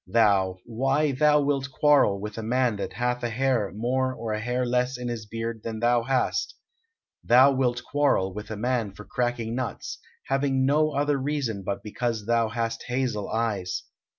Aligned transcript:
"Thou! 0.07 0.57
Why, 0.65 1.11
thou 1.11 1.41
wilt 1.41 1.69
quarrel 1.69 2.19
with 2.19 2.35
a 2.39 2.41
man 2.41 2.77
that 2.77 2.93
hath 2.93 3.21
a 3.21 3.29
hair 3.29 3.71
more 3.71 4.11
or 4.15 4.33
a 4.33 4.39
hair 4.39 4.65
less 4.65 4.97
in 4.97 5.09
his 5.09 5.27
beard 5.27 5.61
than 5.63 5.79
thou 5.79 6.01
hast; 6.01 6.55
thou 7.23 7.51
wilt 7.51 7.83
quarrel 7.83 8.33
with 8.33 8.49
a 8.49 8.57
man 8.57 8.93
for 8.93 9.05
cracking 9.05 9.53
nuts, 9.53 9.99
having 10.25 10.65
no 10.65 10.89
other 10.95 11.19
reason 11.19 11.61
but 11.61 11.83
because 11.83 12.25
thou 12.25 12.49
hast 12.49 12.85
hazel 12.87 13.29
eyes. 13.29 13.83